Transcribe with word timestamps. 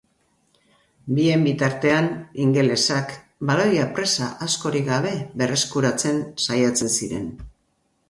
Bien 1.17 1.43
bitartean, 1.47 2.07
ingelesak 2.47 3.13
baloia 3.51 3.87
presa 4.01 4.33
askorik 4.49 4.91
gabe 4.91 5.15
berreskuratzen 5.43 6.23
saiatzen 6.49 6.95
ziren. 6.99 7.35